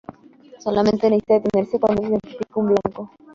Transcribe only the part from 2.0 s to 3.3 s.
se identifica un blanco.